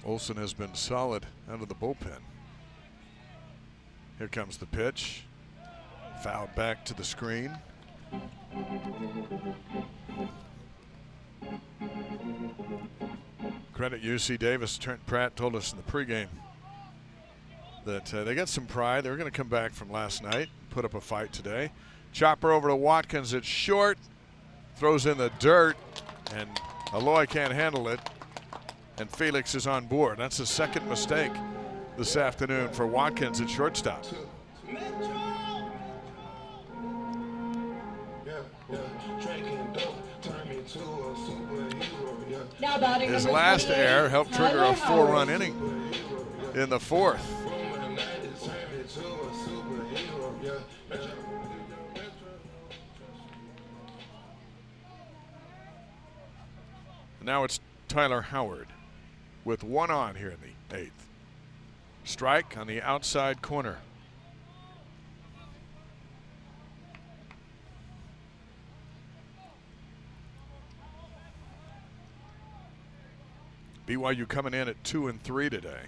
Olson 0.08 0.38
has 0.38 0.54
been 0.54 0.74
solid 0.74 1.26
out 1.50 1.60
of 1.60 1.68
the 1.68 1.74
bullpen. 1.74 2.20
Here 4.16 4.28
comes 4.28 4.56
the 4.56 4.64
pitch. 4.64 5.24
Fouled 6.22 6.54
back 6.54 6.82
to 6.86 6.94
the 6.94 7.04
screen. 7.04 7.54
Credit 13.74 14.02
UC 14.02 14.38
Davis. 14.38 14.78
Trent 14.78 15.04
Pratt 15.04 15.36
told 15.36 15.54
us 15.54 15.72
in 15.72 15.76
the 15.76 15.84
pregame 15.84 16.28
that 17.84 18.12
uh, 18.14 18.24
they 18.24 18.34
got 18.34 18.48
some 18.48 18.64
pride. 18.64 19.04
They 19.04 19.10
were 19.10 19.18
going 19.18 19.30
to 19.30 19.36
come 19.36 19.48
back 19.48 19.74
from 19.74 19.92
last 19.92 20.22
night, 20.22 20.48
put 20.70 20.86
up 20.86 20.94
a 20.94 21.02
fight 21.02 21.34
today. 21.34 21.70
Chopper 22.12 22.50
over 22.50 22.68
to 22.68 22.76
Watkins. 22.76 23.34
It's 23.34 23.46
short. 23.46 23.98
Throws 24.76 25.04
in 25.04 25.18
the 25.18 25.30
dirt, 25.38 25.76
and 26.34 26.48
Aloy 26.92 27.28
can't 27.28 27.52
handle 27.52 27.88
it. 27.88 28.00
And 29.00 29.10
Felix 29.10 29.54
is 29.54 29.66
on 29.66 29.86
board. 29.86 30.18
That's 30.18 30.38
the 30.38 30.46
second 30.46 30.88
mistake 30.88 31.32
this 31.96 32.16
afternoon 32.16 32.70
for 32.70 32.86
Watkins 32.86 33.40
at 33.40 33.48
shortstop. 33.48 34.04
Now 42.60 42.98
His 42.98 43.26
last 43.26 43.68
error 43.68 44.08
helped 44.08 44.34
trigger 44.34 44.64
a 44.64 44.74
four 44.74 45.06
run 45.06 45.30
inning 45.30 45.54
in 46.54 46.68
the 46.68 46.80
fourth. 46.80 47.24
Now 57.22 57.44
it's 57.44 57.60
Tyler 57.88 58.22
Howard 58.22 58.68
with 59.44 59.64
one 59.64 59.90
on 59.90 60.14
here 60.14 60.30
in 60.30 60.38
the 60.70 60.76
eighth. 60.76 61.06
Strike 62.04 62.56
on 62.56 62.66
the 62.66 62.80
outside 62.82 63.42
corner. 63.42 63.78
BYU 73.86 74.28
coming 74.28 74.52
in 74.52 74.68
at 74.68 74.82
two 74.84 75.08
and 75.08 75.22
three 75.22 75.48
today. 75.48 75.86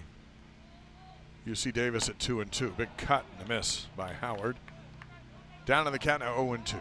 UC 1.47 1.71
Davis 1.73 2.09
at 2.09 2.19
two 2.19 2.41
and 2.41 2.51
two. 2.51 2.73
Big 2.77 2.89
cut 2.97 3.25
and 3.37 3.49
a 3.49 3.53
miss 3.53 3.85
by 3.95 4.11
Howard. 4.13 4.57
Down 5.65 5.85
in 5.85 5.93
the 5.93 5.99
count 5.99 6.21
now 6.21 6.35
0 6.35 6.53
and 6.53 6.65
2. 6.65 6.77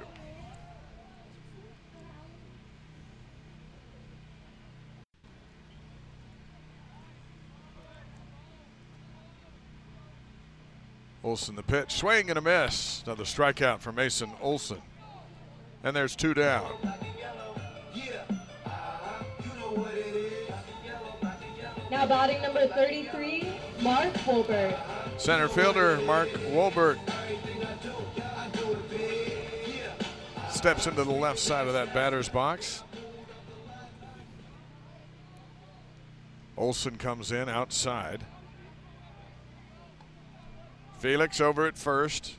Olson 11.23 11.55
the 11.55 11.63
pitch, 11.63 11.93
swing 11.93 12.31
and 12.31 12.39
a 12.39 12.43
miss. 12.43 13.03
Another 13.05 13.25
strikeout 13.25 13.81
for 13.81 13.93
Mason 13.93 14.31
Olson. 14.41 14.81
And 15.85 15.95
there's 15.95 16.17
two 16.17 16.35
down. 16.35 16.71
Now 21.91 22.07
batting 22.07 22.41
number 22.41 22.67
33, 22.69 23.49
Mark 23.81 24.13
Wolbert. 24.25 24.79
Center 25.19 25.49
fielder 25.49 25.99
Mark 26.07 26.29
Wolbert 26.53 26.99
steps 30.51 30.87
into 30.87 31.05
the 31.05 31.11
left 31.11 31.39
side 31.39 31.67
of 31.67 31.73
that 31.73 31.93
batter's 31.93 32.29
box. 32.29 32.83
Olson 36.57 36.97
comes 36.97 37.33
in 37.33 37.49
outside. 37.49 38.25
Felix 41.01 41.41
over 41.41 41.67
at 41.67 41.79
first. 41.79 42.35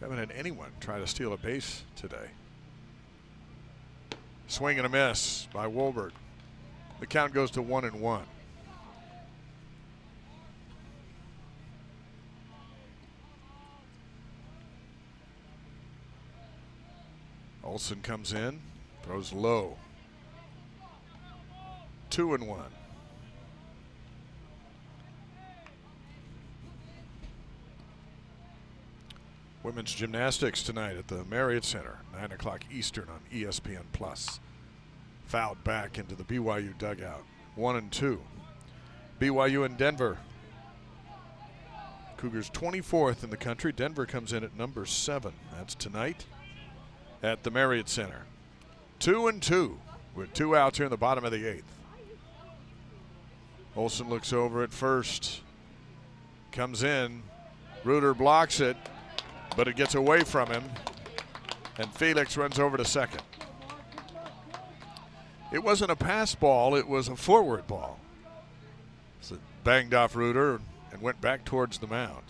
Haven't 0.00 0.18
had 0.18 0.32
anyone 0.32 0.70
try 0.80 0.98
to 0.98 1.06
steal 1.06 1.32
a 1.32 1.36
base 1.36 1.84
today. 1.94 2.26
Swing 4.48 4.76
and 4.78 4.86
a 4.86 4.88
miss 4.88 5.46
by 5.54 5.68
Wolbert. 5.68 6.10
The 6.98 7.06
count 7.06 7.32
goes 7.32 7.52
to 7.52 7.62
one 7.62 7.84
and 7.84 8.00
one. 8.00 8.24
Olson 17.62 18.00
comes 18.02 18.32
in, 18.32 18.60
throws 19.04 19.32
low. 19.32 19.76
Two 22.10 22.34
and 22.34 22.48
one. 22.48 22.72
Women's 29.64 29.94
gymnastics 29.94 30.62
tonight 30.62 30.98
at 30.98 31.08
the 31.08 31.24
Marriott 31.24 31.64
Center, 31.64 32.00
9 32.12 32.32
o'clock 32.32 32.64
Eastern 32.70 33.08
on 33.08 33.20
ESPN 33.32 33.84
Plus. 33.92 34.38
Fouled 35.24 35.64
back 35.64 35.96
into 35.96 36.14
the 36.14 36.22
BYU 36.22 36.76
dugout. 36.76 37.24
One 37.56 37.74
and 37.74 37.90
two. 37.90 38.20
BYU 39.18 39.64
and 39.64 39.78
Denver. 39.78 40.18
Cougars 42.18 42.50
24th 42.50 43.24
in 43.24 43.30
the 43.30 43.38
country. 43.38 43.72
Denver 43.72 44.04
comes 44.04 44.34
in 44.34 44.44
at 44.44 44.54
number 44.54 44.84
seven. 44.84 45.32
That's 45.56 45.74
tonight 45.74 46.26
at 47.22 47.42
the 47.42 47.50
Marriott 47.50 47.88
Center. 47.88 48.26
Two 48.98 49.28
and 49.28 49.40
two 49.40 49.78
with 50.14 50.34
two 50.34 50.54
outs 50.54 50.76
here 50.76 50.84
in 50.86 50.90
the 50.90 50.98
bottom 50.98 51.24
of 51.24 51.32
the 51.32 51.46
eighth. 51.48 51.64
Olson 53.74 54.10
looks 54.10 54.30
over 54.30 54.62
at 54.62 54.74
first. 54.74 55.40
Comes 56.52 56.82
in. 56.82 57.22
Reuter 57.82 58.12
blocks 58.12 58.60
it 58.60 58.76
but 59.56 59.68
it 59.68 59.76
gets 59.76 59.94
away 59.94 60.20
from 60.20 60.48
him, 60.48 60.64
and 61.78 61.92
Felix 61.92 62.36
runs 62.36 62.58
over 62.58 62.76
to 62.76 62.84
second. 62.84 63.22
It 65.52 65.62
wasn't 65.62 65.90
a 65.90 65.96
pass 65.96 66.34
ball, 66.34 66.74
it 66.74 66.88
was 66.88 67.08
a 67.08 67.16
forward 67.16 67.66
ball. 67.66 67.98
So 69.20 69.38
banged 69.62 69.94
off 69.94 70.16
Reuter 70.16 70.60
and 70.92 71.00
went 71.00 71.20
back 71.20 71.44
towards 71.44 71.78
the 71.78 71.86
mound. 71.86 72.22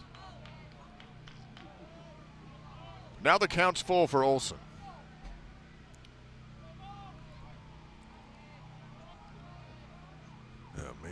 Now 3.23 3.38
the 3.38 3.49
count's 3.49 3.81
full 3.81 4.07
for 4.07 4.23
Olson. 4.23 4.59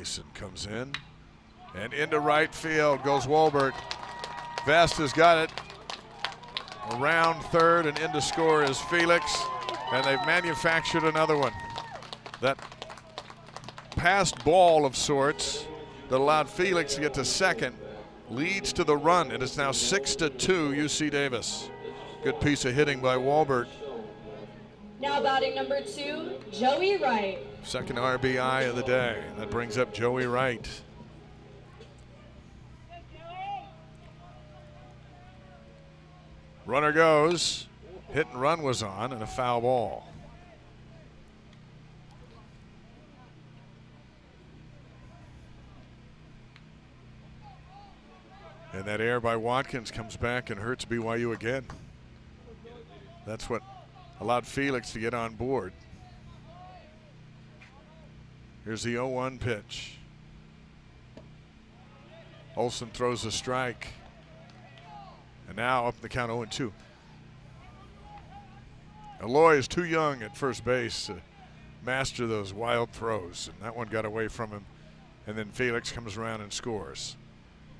Mason 0.02 0.24
comes 0.34 0.66
in 0.66 0.90
and 1.76 1.94
into 1.94 2.18
right 2.18 2.52
field 2.52 3.04
goes 3.04 3.24
Wolbert. 3.24 3.72
Vest 4.66 4.96
has 4.96 5.12
got 5.12 5.38
it 5.38 5.52
around 6.90 7.42
third 7.44 7.86
and 7.86 7.98
into 7.98 8.20
score 8.20 8.62
is 8.64 8.78
Felix. 8.82 9.24
And 9.92 10.04
they've 10.04 10.26
manufactured 10.26 11.04
another 11.04 11.36
one. 11.36 11.52
That 12.40 12.58
passed 13.90 14.42
ball 14.44 14.84
of 14.86 14.96
sorts 14.96 15.66
that 16.08 16.16
allowed 16.16 16.48
Felix 16.48 16.94
to 16.94 17.00
get 17.00 17.14
to 17.14 17.24
second 17.24 17.76
leads 18.30 18.72
to 18.74 18.84
the 18.84 18.96
run. 18.96 19.30
And 19.30 19.42
It 19.42 19.42
is 19.42 19.56
now 19.56 19.72
six 19.72 20.16
to 20.16 20.30
two 20.30 20.70
UC 20.70 21.10
Davis. 21.10 21.70
Good 22.24 22.40
piece 22.40 22.64
of 22.64 22.74
hitting 22.74 23.00
by 23.00 23.16
Wolbert. 23.16 23.68
Now 25.00 25.20
batting 25.20 25.56
number 25.56 25.80
two, 25.82 26.32
Joey 26.52 26.96
Wright. 26.96 27.38
Second 27.64 27.96
RBI 27.96 28.68
of 28.68 28.76
the 28.76 28.82
day. 28.84 29.22
That 29.36 29.50
brings 29.50 29.76
up 29.76 29.92
Joey 29.92 30.26
Wright. 30.26 30.68
Runner 36.66 36.92
goes. 36.92 37.66
Hit 38.12 38.26
and 38.28 38.40
run 38.40 38.62
was 38.62 38.82
on 38.82 39.12
and 39.12 39.22
a 39.22 39.26
foul 39.26 39.62
ball. 39.62 40.06
And 48.74 48.84
that 48.84 49.00
air 49.00 49.20
by 49.20 49.36
Watkins 49.36 49.90
comes 49.90 50.16
back 50.16 50.50
and 50.50 50.58
hurts 50.58 50.84
BYU 50.84 51.34
again. 51.34 51.64
That's 53.26 53.48
what 53.48 53.62
allowed 54.20 54.46
Felix 54.46 54.92
to 54.92 54.98
get 54.98 55.14
on 55.14 55.34
board. 55.34 55.72
Here's 58.64 58.82
the 58.82 58.92
0 58.92 59.08
1 59.08 59.38
pitch. 59.38 59.96
Olson 62.56 62.90
throws 62.92 63.24
a 63.24 63.32
strike. 63.32 63.88
And 65.52 65.58
now 65.58 65.86
up 65.86 66.00
the 66.00 66.08
count 66.08 66.30
0 66.30 66.46
2. 66.46 66.72
Aloy 69.20 69.58
is 69.58 69.68
too 69.68 69.84
young 69.84 70.22
at 70.22 70.34
first 70.34 70.64
base 70.64 71.08
to 71.08 71.16
master 71.84 72.26
those 72.26 72.54
wild 72.54 72.90
throws, 72.92 73.50
and 73.52 73.62
that 73.62 73.76
one 73.76 73.88
got 73.88 74.06
away 74.06 74.28
from 74.28 74.48
him. 74.48 74.64
And 75.26 75.36
then 75.36 75.50
Felix 75.50 75.92
comes 75.92 76.16
around 76.16 76.40
and 76.40 76.50
scores. 76.50 77.18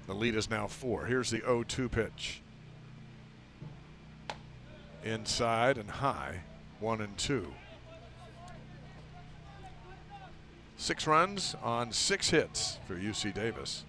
The 0.07 0.13
lead 0.13 0.35
is 0.35 0.51
now 0.51 0.67
four. 0.67 1.07
Here's 1.07 1.31
the 1.31 1.39
0 1.39 1.63
2 1.63 1.89
pitch. 1.89 2.43
Inside 5.03 5.79
and 5.79 5.89
high, 5.89 6.41
one 6.79 7.01
and 7.01 7.17
two. 7.17 7.55
Six 10.77 11.07
runs 11.07 11.57
on 11.63 11.91
six 11.91 12.29
hits 12.29 12.81
for 12.87 12.97
UC 12.97 13.33
Davis 13.33 13.87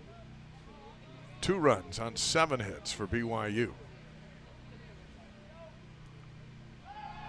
two 1.43 1.57
runs 1.57 1.99
on 1.99 2.15
seven 2.15 2.61
hits 2.61 2.93
for 2.93 3.05
BYU. 3.05 3.71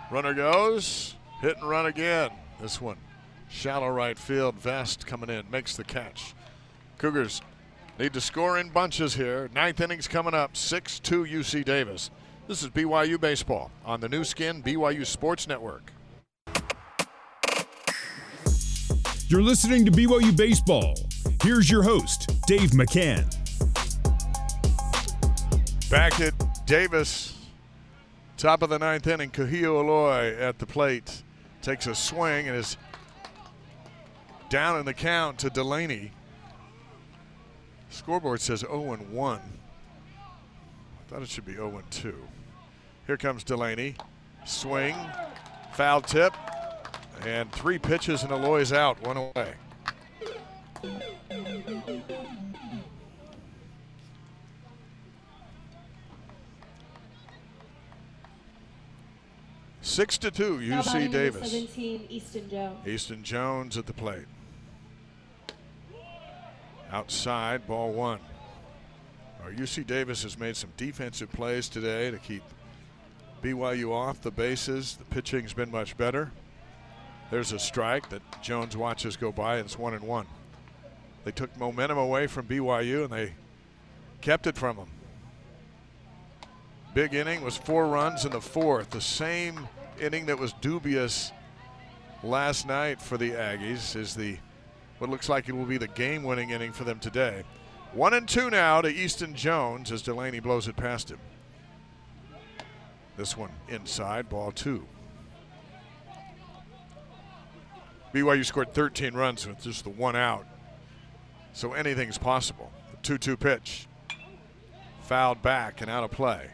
Runner 0.08 0.32
goes, 0.32 1.16
hit 1.40 1.56
and 1.56 1.68
run 1.68 1.86
again. 1.86 2.30
This 2.60 2.80
one, 2.80 2.96
shallow 3.50 3.88
right 3.88 4.16
field. 4.16 4.54
Vest 4.54 5.04
coming 5.04 5.30
in, 5.30 5.50
makes 5.50 5.76
the 5.76 5.82
catch. 5.82 6.32
Cougars 6.96 7.42
need 7.98 8.12
to 8.12 8.20
score 8.20 8.56
in 8.56 8.68
bunches 8.68 9.14
here. 9.14 9.50
Ninth 9.52 9.80
innings 9.80 10.06
coming 10.06 10.32
up, 10.32 10.56
6 10.56 11.00
2 11.00 11.24
UC 11.24 11.64
Davis. 11.64 12.10
This 12.46 12.62
is 12.62 12.68
BYU 12.68 13.20
Baseball 13.20 13.72
on 13.84 13.98
the 13.98 14.08
Nu 14.08 14.22
Skin 14.22 14.62
BYU 14.62 15.04
Sports 15.04 15.48
Network. 15.48 15.90
You're 19.26 19.42
listening 19.42 19.84
to 19.86 19.90
BYU 19.90 20.36
Baseball. 20.36 20.94
Here's 21.42 21.68
your 21.68 21.82
host, 21.82 22.30
Dave 22.46 22.70
McCann. 22.70 23.43
Back 25.94 26.18
at 26.18 26.66
Davis, 26.66 27.38
top 28.36 28.62
of 28.62 28.68
the 28.68 28.80
ninth 28.80 29.06
inning, 29.06 29.30
Kahio 29.30 29.80
Aloy 29.80 30.40
at 30.40 30.58
the 30.58 30.66
plate 30.66 31.22
takes 31.62 31.86
a 31.86 31.94
swing 31.94 32.48
and 32.48 32.56
is 32.56 32.76
down 34.48 34.80
in 34.80 34.86
the 34.86 34.92
count 34.92 35.38
to 35.38 35.50
Delaney. 35.50 36.10
Scoreboard 37.90 38.40
says 38.40 38.62
0 38.62 38.94
and 38.94 39.12
1. 39.12 39.38
I 39.38 39.40
thought 41.08 41.22
it 41.22 41.28
should 41.28 41.46
be 41.46 41.54
0 41.54 41.76
and 41.76 41.88
2. 41.92 42.12
Here 43.06 43.16
comes 43.16 43.44
Delaney. 43.44 43.94
Swing, 44.44 44.96
foul 45.74 46.00
tip, 46.00 46.34
and 47.24 47.52
three 47.52 47.78
pitches, 47.78 48.24
and 48.24 48.32
Aloy's 48.32 48.72
out, 48.72 49.00
one 49.06 49.16
away. 49.16 49.54
Six 59.94 60.18
to 60.18 60.32
two, 60.32 60.58
UC 60.58 61.12
Davis. 61.12 61.52
17, 61.52 62.06
Easton 62.08 62.50
Jones. 62.50 62.84
Easton 62.84 63.22
Jones 63.22 63.78
at 63.78 63.86
the 63.86 63.92
plate. 63.92 64.26
Outside, 66.90 67.64
ball 67.68 67.92
one. 67.92 68.18
Our 69.44 69.52
UC 69.52 69.86
Davis 69.86 70.24
has 70.24 70.36
made 70.36 70.56
some 70.56 70.72
defensive 70.76 71.30
plays 71.30 71.68
today 71.68 72.10
to 72.10 72.18
keep 72.18 72.42
BYU 73.40 73.92
off 73.92 74.20
the 74.20 74.32
bases. 74.32 74.96
The 74.96 75.04
pitching's 75.04 75.52
been 75.52 75.70
much 75.70 75.96
better. 75.96 76.32
There's 77.30 77.52
a 77.52 77.58
strike 77.60 78.08
that 78.08 78.42
Jones 78.42 78.76
watches 78.76 79.16
go 79.16 79.30
by, 79.30 79.58
and 79.58 79.66
it's 79.66 79.78
one 79.78 79.94
and 79.94 80.02
one. 80.02 80.26
They 81.22 81.30
took 81.30 81.56
momentum 81.56 81.98
away 81.98 82.26
from 82.26 82.48
BYU 82.48 83.04
and 83.04 83.12
they 83.12 83.34
kept 84.22 84.48
it 84.48 84.56
from 84.56 84.74
them. 84.74 84.88
Big 86.94 87.14
inning 87.14 87.42
was 87.42 87.56
four 87.56 87.86
runs 87.86 88.24
in 88.24 88.32
the 88.32 88.40
fourth, 88.40 88.90
the 88.90 89.00
same 89.00 89.68
inning 90.00 90.26
that 90.26 90.38
was 90.38 90.52
dubious 90.54 91.32
last 92.22 92.66
night 92.66 93.00
for 93.00 93.16
the 93.16 93.32
Aggies 93.32 93.96
is 93.96 94.14
the 94.14 94.36
what 94.98 95.10
looks 95.10 95.28
like 95.28 95.48
it 95.48 95.52
will 95.52 95.64
be 95.64 95.76
the 95.76 95.88
game-winning 95.88 96.50
inning 96.50 96.72
for 96.72 96.84
them 96.84 96.98
today. 96.98 97.42
One 97.92 98.14
and 98.14 98.28
two 98.28 98.50
now 98.50 98.80
to 98.80 98.88
Easton 98.88 99.34
Jones 99.34 99.92
as 99.92 100.02
Delaney 100.02 100.40
blows 100.40 100.68
it 100.68 100.76
past 100.76 101.10
him. 101.10 101.18
This 103.16 103.36
one 103.36 103.50
inside, 103.68 104.28
ball 104.28 104.50
two. 104.52 104.86
BYU 108.12 108.44
scored 108.44 108.72
13 108.72 109.14
runs 109.14 109.46
with 109.46 109.60
just 109.60 109.82
the 109.84 109.90
one 109.90 110.14
out. 110.14 110.46
So 111.52 111.72
anything's 111.72 112.18
possible. 112.18 112.70
2 113.02 113.18
2 113.18 113.36
pitch. 113.36 113.86
Fouled 115.02 115.42
back 115.42 115.80
and 115.80 115.90
out 115.90 116.04
of 116.04 116.10
play. 116.10 116.48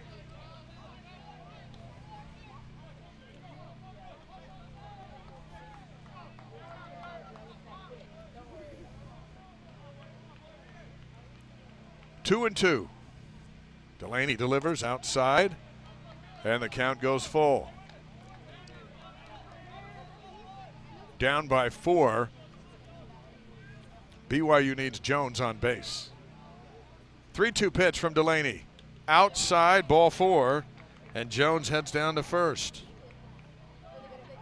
Two 12.31 12.47
and 12.47 12.57
two. 12.57 12.89
Delaney 13.99 14.37
delivers 14.37 14.85
outside, 14.85 15.57
and 16.45 16.63
the 16.63 16.69
count 16.69 17.01
goes 17.01 17.27
full. 17.27 17.73
Down 21.19 21.49
by 21.49 21.71
four. 21.71 22.31
BYU 24.29 24.77
needs 24.77 25.01
Jones 25.01 25.41
on 25.41 25.57
base. 25.57 26.11
3 27.35 27.51
2 27.51 27.69
pitch 27.69 27.99
from 27.99 28.15
Delaney. 28.15 28.63
Outside, 29.09 29.89
ball 29.89 30.09
four, 30.09 30.65
and 31.17 31.31
Jones 31.31 31.69
heads 31.69 31.91
down 31.91 32.15
to 32.15 32.23
first. 32.23 32.85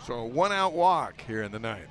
So 0.05 0.13
a 0.13 0.27
one 0.27 0.53
out 0.53 0.75
walk 0.75 1.23
here 1.27 1.43
in 1.43 1.53
the 1.53 1.59
ninth. 1.59 1.89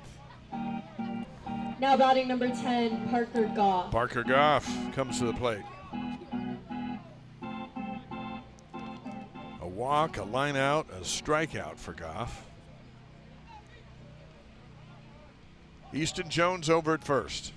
Now 1.80 1.96
batting 1.96 2.28
number 2.28 2.50
10, 2.50 3.08
Parker 3.08 3.46
Goff. 3.56 3.90
Parker 3.90 4.22
Goff 4.22 4.64
comes 4.94 5.18
to 5.18 5.24
the 5.24 5.32
plate. 5.32 5.64
Walk, 9.78 10.18
a 10.18 10.24
line 10.24 10.56
out, 10.56 10.88
a 10.90 11.02
strikeout 11.02 11.76
for 11.76 11.92
Goff. 11.92 12.44
Easton 15.94 16.28
Jones 16.28 16.68
over 16.68 16.94
at 16.94 17.04
first. 17.04 17.52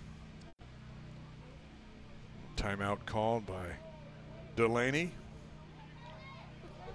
Timeout 2.56 3.08
called 3.08 3.48
by 3.48 3.66
Delaney. 4.56 5.12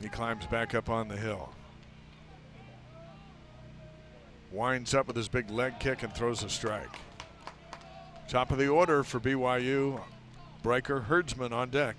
He 0.01 0.09
climbs 0.09 0.47
back 0.47 0.77
up 0.77 0.89
on 0.89 1.09
the 1.09 1.17
hill. 1.17 1.53
Winds 4.53 4.95
up 4.95 5.09
with 5.09 5.17
his 5.17 5.27
big 5.27 5.51
leg 5.51 5.81
kick 5.81 6.05
and 6.05 6.15
throws 6.15 6.45
a 6.45 6.49
strike. 6.49 6.95
Top 8.29 8.53
of 8.53 8.59
the 8.59 8.69
order 8.69 9.03
for 9.03 9.19
BYU, 9.19 10.01
Bryker 10.63 11.01
Herdsman 11.01 11.53
on 11.53 11.71
deck. 11.71 11.97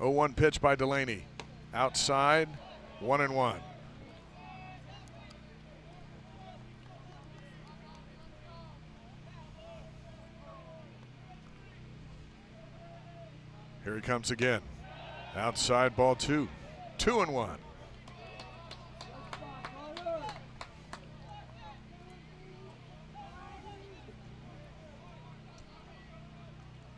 Oh 0.00 0.10
one 0.10 0.34
pitch 0.34 0.60
by 0.60 0.74
Delaney. 0.74 1.24
Outside, 1.74 2.48
one 3.00 3.20
and 3.20 3.34
one. 3.34 3.60
Here 13.84 13.94
he 13.94 14.00
comes 14.00 14.30
again. 14.30 14.60
Outside 15.36 15.96
ball 15.96 16.14
two. 16.14 16.48
Two 16.98 17.20
and 17.20 17.32
one. 17.32 17.58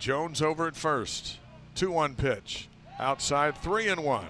Jones 0.00 0.40
over 0.40 0.66
at 0.66 0.74
first. 0.74 1.36
2 1.74 1.92
1 1.92 2.14
pitch. 2.14 2.69
Outside, 3.00 3.56
3 3.56 3.88
and 3.88 4.04
1. 4.04 4.26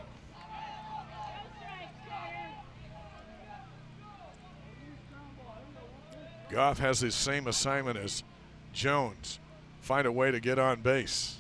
Goff 6.50 6.78
has 6.78 7.00
his 7.00 7.16
same 7.16 7.48
assignment 7.48 7.98
as 7.98 8.22
Jones 8.72 9.40
find 9.80 10.06
a 10.06 10.12
way 10.12 10.30
to 10.30 10.38
get 10.38 10.60
on 10.60 10.82
base. 10.82 11.36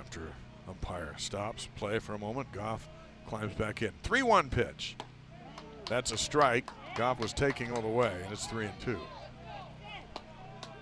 After 0.00 0.22
umpire 0.66 1.14
stops 1.18 1.68
play 1.76 1.98
for 1.98 2.14
a 2.14 2.18
moment, 2.18 2.50
Goff 2.52 2.88
climbs 3.26 3.54
back 3.54 3.82
in. 3.82 3.90
3 4.02 4.22
1 4.22 4.48
pitch. 4.48 4.96
That's 5.84 6.12
a 6.12 6.16
strike. 6.16 6.70
Goff 6.96 7.20
was 7.20 7.34
taking 7.34 7.72
all 7.72 7.82
the 7.82 7.88
way, 7.88 8.12
and 8.24 8.32
it's 8.32 8.46
3 8.46 8.64
and 8.64 8.80
2. 8.80 8.98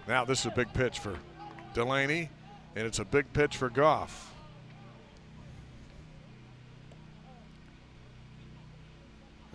Now, 0.07 0.25
this 0.25 0.41
is 0.41 0.47
a 0.47 0.51
big 0.51 0.73
pitch 0.75 0.99
for 0.99 1.17
Delaney, 1.73 2.29
and 2.77 2.87
it's 2.87 2.99
a 2.99 3.05
big 3.05 3.33
pitch 3.33 3.57
for 3.57 3.71
Goff. 3.71 4.33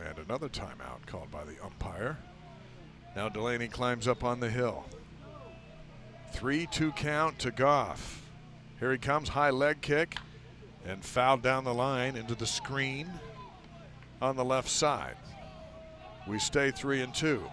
And 0.04 0.18
another 0.18 0.50
timeout 0.50 1.06
called 1.06 1.30
by 1.30 1.44
the 1.44 1.56
umpire. 1.64 2.18
Now 3.16 3.30
Delaney 3.30 3.68
climbs 3.68 4.08
up 4.08 4.24
on 4.24 4.40
the 4.40 4.50
hill. 4.50 4.86
3 6.34 6.68
2 6.68 6.92
count 6.94 7.38
to 7.40 7.52
Goff. 7.52 8.22
Here 8.80 8.92
he 8.92 8.98
comes, 8.98 9.30
high 9.30 9.50
leg 9.50 9.82
kick, 9.82 10.18
and 10.86 11.04
fouled 11.04 11.42
down 11.42 11.64
the 11.64 11.74
line 11.74 12.16
into 12.16 12.34
the 12.34 12.48
screen 12.48 13.10
on 14.22 14.36
the 14.36 14.46
left 14.46 14.70
side. 14.70 15.18
We 16.28 16.40
stay 16.40 16.72
3 16.72 17.02
and 17.02 17.14
2. 17.14 17.44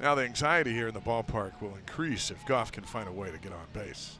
Now 0.00 0.14
the 0.14 0.22
anxiety 0.22 0.72
here 0.72 0.88
in 0.88 0.94
the 0.94 1.00
ballpark 1.00 1.60
will 1.60 1.74
increase 1.76 2.30
if 2.30 2.44
Goff 2.46 2.72
can 2.72 2.84
find 2.84 3.08
a 3.08 3.12
way 3.12 3.30
to 3.30 3.38
get 3.38 3.52
on 3.52 3.66
base. 3.72 4.18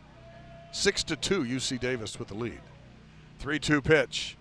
6 0.72 1.02
to 1.04 1.16
2, 1.16 1.44
UC 1.44 1.80
Davis 1.80 2.18
with 2.18 2.28
the 2.28 2.34
lead. 2.34 2.60
3 3.38 3.58
2 3.58 3.82
pitch. 3.82 4.36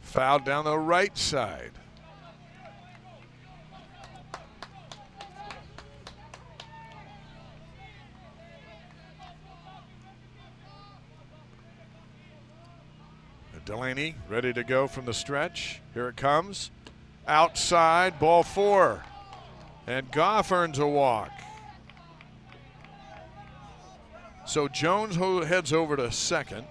Fouled 0.00 0.44
down 0.44 0.64
the 0.64 0.78
right 0.78 1.16
side. 1.16 1.72
Delaney 13.64 14.16
ready 14.28 14.52
to 14.52 14.64
go 14.64 14.88
from 14.88 15.04
the 15.04 15.14
stretch. 15.14 15.80
Here 15.94 16.08
it 16.08 16.16
comes. 16.16 16.70
Outside, 17.28 18.18
ball 18.18 18.42
four. 18.42 19.02
And 19.86 20.10
Goff 20.10 20.52
earns 20.52 20.78
a 20.78 20.86
walk. 20.86 21.32
So 24.46 24.68
Jones 24.68 25.16
heads 25.16 25.72
over 25.72 25.96
to 25.96 26.10
second. 26.12 26.64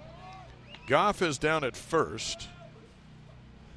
Goff 0.86 1.22
is 1.22 1.38
down 1.38 1.64
at 1.64 1.76
first. 1.76 2.48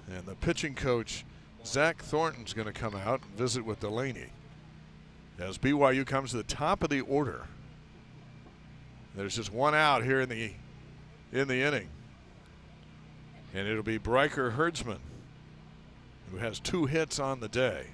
And 0.08 0.26
the 0.26 0.36
pitching 0.36 0.76
coach, 0.76 1.26
Zach 1.65 2.02
Thornton's 2.02 2.54
going 2.54 2.67
to 2.67 2.74
come 2.74 2.95
out 2.95 3.21
and 3.24 3.32
visit 3.38 3.65
with 3.65 3.80
Delaney. 3.80 4.28
As 5.39 5.58
BYU 5.58 6.06
comes 6.06 6.32
to 6.32 6.38
the 6.38 6.43
top 6.43 6.84
of 6.84 6.89
the 6.89 7.02
order. 7.02 7.48
There's 9.15 9.36
just 9.36 9.52
one 9.52 9.74
out 9.74 10.04
here 10.04 10.21
in 10.21 10.30
the 10.30 10.52
in 11.32 11.48
the 11.48 11.62
inning. 11.62 11.89
And 13.54 13.67
it'll 13.67 13.84
be 13.84 13.98
Bryker 13.98 14.52
Herdsman, 14.52 15.00
who 16.32 16.38
has 16.38 16.60
two 16.60 16.86
hits 16.86 17.19
on 17.19 17.39
the 17.39 17.48
day. 17.48 17.88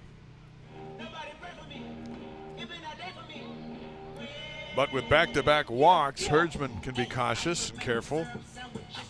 But 4.76 4.94
with 4.94 5.08
back 5.10 5.34
to 5.34 5.44
back 5.44 5.70
walks, 5.70 6.26
Herdsman 6.26 6.80
can 6.82 6.96
be 6.96 7.06
cautious 7.06 7.72
and 7.72 7.80
careful 7.80 8.26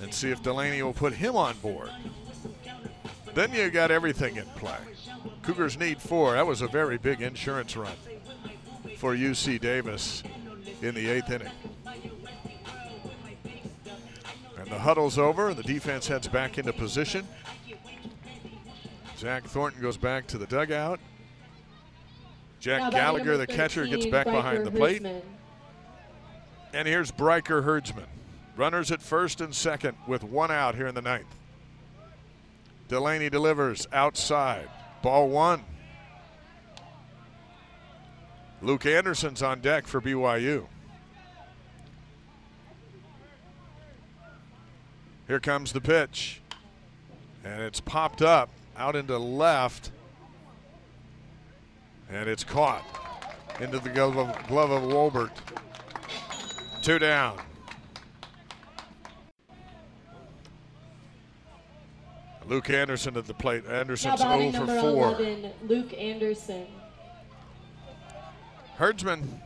and 0.02 0.14
see 0.14 0.32
if 0.32 0.42
Delaney 0.42 0.82
will 0.82 0.94
put 0.94 1.14
him 1.14 1.36
on 1.36 1.56
board. 1.58 1.92
Then 3.34 3.54
you 3.54 3.70
got 3.70 3.92
everything 3.92 4.38
in 4.38 4.46
play. 4.56 4.78
Cougars 5.44 5.78
need 5.78 6.02
four. 6.02 6.34
That 6.34 6.46
was 6.46 6.62
a 6.62 6.68
very 6.68 6.98
big 6.98 7.22
insurance 7.22 7.78
run 7.78 7.94
for 8.98 9.16
UC 9.16 9.62
Davis 9.62 10.24
in 10.82 10.96
the 10.96 11.08
eighth 11.08 11.30
inning. 11.30 11.52
And 14.58 14.70
the 14.70 14.80
huddle's 14.80 15.18
over. 15.18 15.54
The 15.54 15.64
defense 15.64 16.08
heads 16.08 16.28
back 16.28 16.58
into 16.58 16.74
position. 16.74 17.28
Zach 19.18 19.44
Thornton 19.46 19.82
goes 19.82 19.98
back 19.98 20.28
to 20.28 20.38
the 20.38 20.48
dugout. 20.48 21.00
Jack 22.60 22.92
Gallagher, 22.92 23.38
the 23.38 23.48
catcher, 23.48 23.86
gets 23.86 24.06
back 24.08 24.26
behind 24.26 24.66
the 24.66 24.72
plate. 24.72 25.06
And 26.74 26.88
here's 26.88 27.12
Bryker 27.12 27.64
Herdsman. 27.64 28.06
Runners 28.56 28.92
at 28.92 29.02
first 29.02 29.42
and 29.42 29.54
second 29.54 29.98
with 30.08 30.24
one 30.24 30.52
out 30.52 30.76
here 30.76 30.88
in 30.88 30.96
the 30.96 31.02
ninth. 31.02 31.36
Delaney 32.88 33.30
delivers 33.30 33.88
outside. 33.92 34.70
Ball 35.02 35.30
one. 35.30 35.64
Luke 38.62 38.86
Anderson's 38.86 39.42
on 39.42 39.60
deck 39.60 39.88
for 39.88 40.00
BYU. 40.00 40.68
Here 45.28 45.40
comes 45.40 45.72
the 45.72 45.82
pitch. 45.82 46.42
And 47.44 47.62
it's 47.62 47.80
popped 47.80 48.22
up 48.22 48.50
out 48.78 48.96
into 48.96 49.18
left. 49.18 49.92
And 52.10 52.30
it's 52.30 52.44
caught 52.44 52.84
into 53.60 53.80
the 53.80 53.90
glove 53.90 54.18
of, 54.18 54.48
glove 54.48 54.72
of 54.72 54.84
Wolbert. 54.84 55.32
Two 56.82 56.98
down. 56.98 57.40
Luke 62.48 62.70
Anderson 62.70 63.16
at 63.16 63.28
the 63.28 63.34
plate. 63.34 63.66
Anderson's 63.68 64.20
now 64.20 64.52
0 64.52 64.66
for 64.66 64.66
4. 64.66 65.08
11, 65.20 65.52
Luke 65.68 65.94
Anderson. 65.94 66.66
Herdsman 68.78 69.42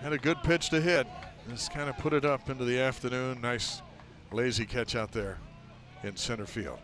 had 0.00 0.12
a 0.12 0.18
good 0.18 0.38
pitch 0.42 0.70
to 0.70 0.80
hit. 0.80 1.06
Just 1.50 1.72
kind 1.72 1.90
of 1.90 1.98
put 1.98 2.14
it 2.14 2.24
up 2.24 2.48
into 2.48 2.64
the 2.64 2.80
afternoon. 2.80 3.42
Nice 3.42 3.82
lazy 4.32 4.64
catch 4.64 4.96
out 4.96 5.12
there 5.12 5.38
in 6.02 6.16
center 6.16 6.46
field. 6.46 6.78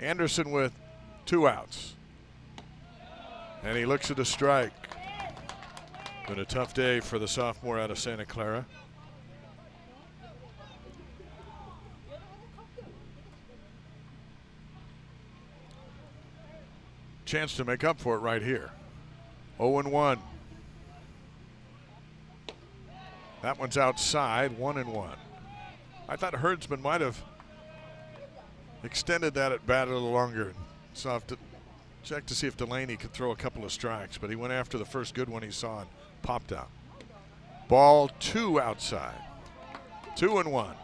Anderson 0.00 0.50
with 0.50 0.72
two 1.26 1.46
outs. 1.46 1.94
And 3.62 3.76
he 3.76 3.84
looks 3.84 4.10
at 4.10 4.18
a 4.18 4.24
strike. 4.24 4.72
Been 6.28 6.40
a 6.40 6.44
tough 6.44 6.74
day 6.74 6.98
for 6.98 7.20
the 7.20 7.28
sophomore 7.28 7.78
out 7.78 7.92
of 7.92 8.00
Santa 8.00 8.26
Clara. 8.26 8.66
Chance 17.24 17.56
to 17.56 17.64
make 17.64 17.84
up 17.84 18.00
for 18.00 18.16
it 18.16 18.18
right 18.18 18.42
here. 18.42 18.70
0 19.58 19.82
1. 19.88 20.18
That 23.42 23.58
one's 23.60 23.78
outside, 23.78 24.58
1 24.58 24.78
and 24.78 24.92
1. 24.92 25.10
I 26.08 26.16
thought 26.16 26.34
Herdsman 26.34 26.82
might 26.82 27.00
have 27.00 27.22
extended 28.82 29.34
that 29.34 29.52
at 29.52 29.64
bat 29.64 29.86
a 29.86 29.92
little 29.92 30.10
longer. 30.10 30.54
So 30.92 31.14
if 31.14 31.26
to 31.28 31.38
check 32.02 32.26
to 32.26 32.34
see 32.34 32.46
if 32.46 32.56
Delaney 32.56 32.96
could 32.96 33.12
throw 33.12 33.30
a 33.30 33.36
couple 33.36 33.64
of 33.64 33.72
strikes, 33.72 34.18
but 34.18 34.30
he 34.30 34.36
went 34.36 34.52
after 34.52 34.78
the 34.78 34.84
first 34.84 35.14
good 35.14 35.28
one 35.28 35.42
he 35.42 35.50
saw 35.50 35.80
and 35.80 35.88
popped 36.26 36.52
out. 36.52 36.68
Ball 37.68 38.08
two 38.18 38.60
outside. 38.60 39.14
Two 40.16 40.38
and 40.38 40.50
one. 40.50 40.74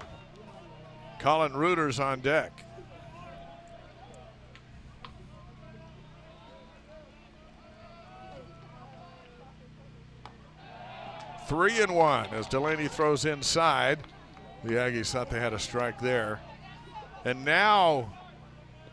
Colin 1.19 1.53
Reuter's 1.53 1.99
on 1.99 2.21
deck. 2.21 2.65
Three 11.49 11.83
and 11.83 11.95
one 11.95 12.27
as 12.29 12.47
Delaney 12.47 12.87
throws 12.87 13.25
inside. 13.25 13.99
The 14.63 14.75
Aggies 14.75 15.11
thought 15.11 15.29
they 15.29 15.41
had 15.41 15.53
a 15.53 15.59
strike 15.59 16.01
there. 16.01 16.41
And 17.25 17.45
now 17.45 18.13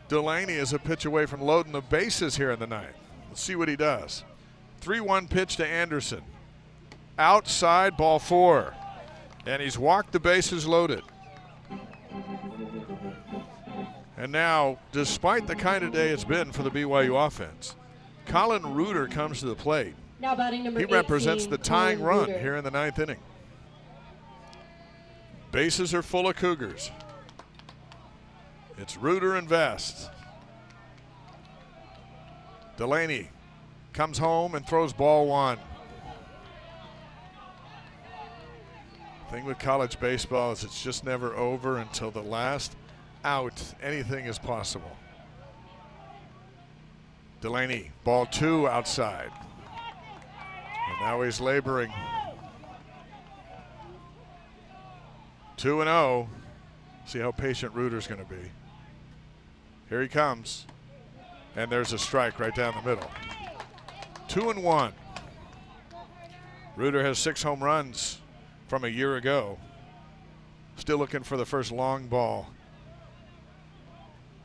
Delaney 0.08 0.54
is 0.54 0.74
a 0.74 0.80
pitch 0.80 1.06
away 1.06 1.28
from 1.28 1.42
loading 1.42 1.74
the 1.74 1.82
bases 1.82 2.36
here 2.36 2.52
in 2.52 2.60
the 2.60 2.66
ninth. 2.66 2.96
Let's 3.28 3.42
see 3.42 3.56
what 3.56 3.68
he 3.68 3.76
does. 3.76 4.24
3 4.82 5.00
1 5.00 5.28
pitch 5.28 5.58
to 5.58 5.68
Anderson. 5.68 6.24
Outside, 7.20 7.98
ball 7.98 8.18
four. 8.18 8.74
And 9.46 9.62
he's 9.62 9.78
walked 9.78 10.14
the 10.14 10.22
bases 10.22 10.66
loaded. 10.66 11.04
And 14.18 14.32
now, 14.32 14.80
despite 14.94 15.46
the 15.46 15.56
kind 15.56 15.84
of 15.84 15.92
day 15.92 16.10
it's 16.10 16.24
been 16.24 16.52
for 16.52 16.64
the 16.64 16.72
BYU 16.72 17.26
offense, 17.28 17.76
Colin 18.26 18.74
Reuter 18.74 19.08
comes 19.08 19.42
to 19.42 19.48
the 19.48 19.56
plate. 19.56 19.96
Now 20.22 20.36
batting 20.36 20.64
number 20.64 20.80
He 20.80 20.86
18, 20.86 20.96
represents 20.96 21.46
the 21.46 21.58
tying 21.58 22.00
Colin 22.00 22.10
run 22.10 22.28
Reuter. 22.28 22.40
here 22.40 22.56
in 22.56 22.64
the 22.64 22.72
ninth 22.72 23.00
inning. 23.00 23.20
Bases 25.52 25.94
are 25.94 26.04
full 26.04 26.30
of 26.30 26.38
Cougars. 26.38 26.90
It's 28.78 28.96
Reuter 28.96 29.36
and 29.36 29.48
Vest. 29.48 30.10
Delaney 32.78 33.30
comes 33.92 34.18
home 34.18 34.56
and 34.56 34.66
throws 34.66 34.94
ball 34.94 35.28
one. 35.28 35.58
Thing 39.32 39.46
with 39.46 39.60
college 39.60 40.00
baseball 40.00 40.52
is 40.52 40.64
it's 40.64 40.82
just 40.82 41.06
never 41.06 41.36
over 41.36 41.78
until 41.78 42.10
the 42.10 42.24
last 42.24 42.76
out. 43.24 43.62
Anything 43.80 44.26
is 44.26 44.40
possible. 44.40 44.98
Delaney, 47.40 47.92
ball 48.04 48.26
two 48.26 48.68
outside. 48.68 49.30
And 50.90 51.00
now 51.02 51.22
he's 51.22 51.40
laboring. 51.40 51.94
2 55.58 55.82
and 55.82 55.90
0. 55.90 56.28
See 57.06 57.20
how 57.20 57.32
patient 57.32 57.74
Reuter's 57.76 58.08
going 58.08 58.24
to 58.24 58.30
be. 58.30 58.50
Here 59.90 60.02
he 60.02 60.08
comes. 60.08 60.66
And 61.56 61.70
there's 61.70 61.94
a 61.94 62.00
strike 62.00 62.40
right 62.40 62.56
down 62.56 62.74
the 62.76 62.90
middle. 62.90 63.12
2 64.30 64.50
and 64.50 64.64
1. 64.64 64.94
Reuter 66.76 67.04
has 67.04 67.20
six 67.20 67.44
home 67.44 67.64
runs 67.64 68.20
from 68.70 68.86
a 68.86 68.88
year 68.88 69.18
ago. 69.18 69.58
Still 70.78 70.98
looking 70.98 71.24
for 71.24 71.36
the 71.36 71.46
first 71.46 71.72
long 71.72 72.08
ball 72.08 72.48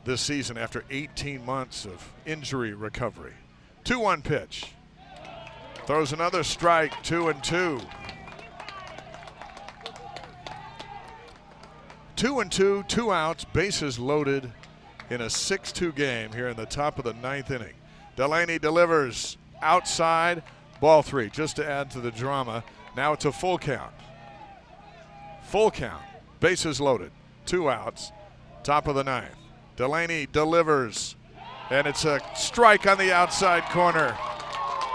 this 0.03 0.21
season 0.21 0.57
after 0.57 0.83
18 0.89 1.45
months 1.45 1.85
of 1.85 2.11
injury 2.25 2.73
recovery. 2.73 3.33
2 3.85 3.99
1 3.99 4.21
pitch. 4.23 4.73
Throws 5.85 6.11
another 6.11 6.43
strike, 6.43 7.01
2 7.03 7.29
and 7.29 7.43
2. 7.43 7.79
Two 12.15 12.39
and 12.39 12.49
two, 12.49 12.83
two 12.87 13.11
outs, 13.11 13.43
bases 13.43 13.99
loaded 13.99 14.49
in 15.09 15.19
a 15.19 15.29
6 15.29 15.71
2 15.73 15.91
game 15.91 16.31
here 16.31 16.47
in 16.47 16.55
the 16.55 16.65
top 16.65 16.97
of 16.97 17.03
the 17.03 17.13
ninth 17.13 17.51
inning. 17.51 17.73
Delaney 18.15 18.57
delivers 18.57 19.37
outside, 19.61 20.41
ball 20.79 21.01
three, 21.01 21.29
just 21.29 21.57
to 21.57 21.69
add 21.69 21.91
to 21.91 21.99
the 21.99 22.11
drama. 22.11 22.63
Now 22.95 23.11
it's 23.11 23.25
a 23.25 23.31
full 23.33 23.57
count. 23.57 23.91
Full 25.47 25.71
count, 25.71 26.03
bases 26.39 26.81
loaded, 26.81 27.11
two 27.45 27.69
outs, 27.69 28.11
top 28.63 28.87
of 28.87 28.95
the 28.95 29.03
ninth. 29.03 29.35
Delaney 29.75 30.27
delivers, 30.31 31.15
and 31.69 31.85
it's 31.85 32.05
a 32.05 32.19
strike 32.35 32.87
on 32.87 32.97
the 32.97 33.13
outside 33.13 33.63
corner. 33.65 34.17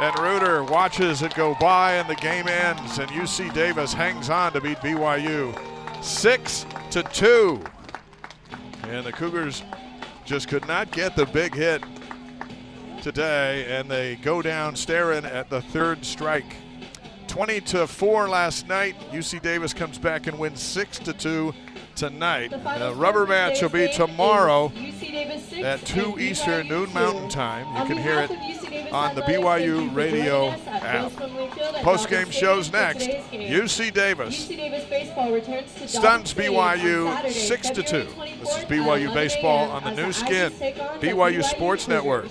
And 0.00 0.18
Reuter 0.18 0.64
watches 0.64 1.22
it 1.22 1.34
go 1.34 1.54
by, 1.60 1.94
and 1.94 2.08
the 2.08 2.14
game 2.16 2.48
ends. 2.48 2.98
And 2.98 3.10
UC 3.10 3.52
Davis 3.52 3.92
hangs 3.92 4.30
on 4.30 4.52
to 4.54 4.60
beat 4.60 4.78
BYU 4.78 5.54
six 6.02 6.64
to 6.90 7.02
two. 7.02 7.62
And 8.84 9.04
the 9.04 9.12
Cougars 9.12 9.62
just 10.24 10.48
could 10.48 10.66
not 10.66 10.90
get 10.90 11.16
the 11.16 11.26
big 11.26 11.54
hit 11.54 11.82
today, 13.02 13.66
and 13.68 13.90
they 13.90 14.16
go 14.16 14.42
down 14.42 14.74
staring 14.74 15.24
at 15.24 15.50
the 15.50 15.60
third 15.60 16.04
strike. 16.04 16.56
20 17.30 17.60
to 17.60 17.86
4 17.86 18.28
last 18.28 18.66
night. 18.66 18.96
UC 19.12 19.40
Davis 19.40 19.72
comes 19.72 19.98
back 19.98 20.26
and 20.26 20.36
wins 20.36 20.60
6 20.60 20.98
to 20.98 21.12
2 21.12 21.54
tonight. 21.94 22.50
The 22.50 22.92
rubber 22.96 23.24
match 23.24 23.62
will 23.62 23.68
be 23.68 23.88
tomorrow 23.92 24.72
at 25.62 25.80
2 25.86 26.18
Eastern, 26.18 26.66
noon. 26.66 26.92
Mountain 26.92 27.28
Time. 27.28 27.66
You 27.68 27.80
On 27.82 27.86
can 27.86 27.98
hear 27.98 28.18
it 28.18 28.92
on 28.92 29.14
the 29.14 29.22
BYU 29.22 29.94
radio 29.94 30.50
app. 30.66 31.12
Post 31.84 32.10
game 32.10 32.30
shows 32.32 32.72
next. 32.72 33.08
UC 33.30 33.94
Davis 33.94 34.48
UC 34.48 34.56
Davis 34.56 34.84
baseball 34.90 35.32
returns 35.32 35.72
to 35.74 35.86
stuns 35.86 36.34
BYU 36.34 37.14
Saturday, 37.14 37.32
6 37.32 37.70
to 37.70 37.82
2. 37.84 38.08
This 38.40 38.56
is 38.56 38.64
BYU 38.64 39.14
baseball 39.14 39.70
on 39.70 39.84
the 39.84 39.92
Nu 39.92 40.12
Skin. 40.12 40.50
BYU 40.50 41.44
Sports. 41.44 41.86
Network. 41.86 42.26